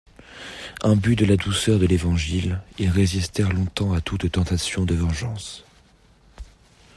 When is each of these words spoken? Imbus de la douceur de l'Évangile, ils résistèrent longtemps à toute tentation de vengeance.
Imbus 0.81 1.15
de 1.15 1.25
la 1.25 1.37
douceur 1.37 1.77
de 1.77 1.85
l'Évangile, 1.85 2.59
ils 2.79 2.89
résistèrent 2.89 3.53
longtemps 3.53 3.93
à 3.93 4.01
toute 4.01 4.31
tentation 4.31 4.83
de 4.83 4.95
vengeance. 4.95 5.63